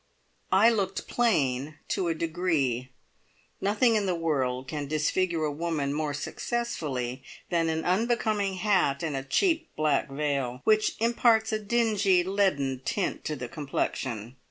I 0.51 0.71
looked 0.71 1.07
plain 1.07 1.75
to 1.89 2.07
a 2.07 2.15
degree. 2.15 2.89
Nothing 3.61 3.93
in 3.93 4.07
the 4.07 4.15
world 4.15 4.67
can 4.67 4.87
disfigure 4.87 5.43
a 5.43 5.51
woman 5.51 5.93
more 5.93 6.15
successfully 6.15 7.21
than 7.51 7.69
an 7.69 7.85
unbecoming 7.85 8.55
hat 8.55 9.03
and 9.03 9.15
a 9.15 9.21
cheap 9.23 9.69
black 9.75 10.09
veil, 10.09 10.61
which 10.63 10.95
imparts 10.99 11.51
a 11.51 11.59
dingy, 11.59 12.23
leaden 12.23 12.81
tint 12.83 13.23
to 13.25 13.35
the 13.35 13.47
complexion. 13.47 14.37